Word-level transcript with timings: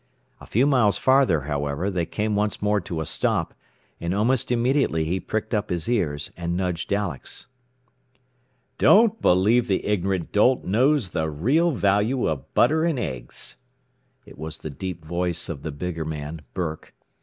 A 0.39 0.47
few 0.47 0.65
miles 0.65 0.97
farther, 0.97 1.41
however, 1.41 1.91
they 1.91 2.07
came 2.07 2.35
once 2.35 2.59
more 2.59 2.81
to 2.81 3.01
a 3.01 3.05
stop, 3.05 3.53
and 3.99 4.15
almost 4.15 4.51
immediately 4.51 5.05
he 5.05 5.19
pricked 5.19 5.53
up 5.53 5.69
his 5.69 5.87
ears 5.87 6.31
and 6.35 6.57
nudged 6.57 6.91
Alex."... 6.91 7.45
don't 8.79 9.21
believe 9.21 9.67
the 9.67 9.85
ignorant 9.85 10.31
dolt 10.31 10.63
knows 10.65 11.11
the 11.11 11.29
real 11.29 11.69
value 11.69 12.27
of 12.27 12.51
butter 12.55 12.83
and 12.83 12.97
eggs." 12.97 13.57
It 14.25 14.39
was 14.39 14.57
the 14.57 14.71
deep 14.71 15.05
voice 15.05 15.49
of 15.49 15.61
the 15.61 15.71
bigger 15.71 16.03
man, 16.03 16.41
Burke. 16.55 16.95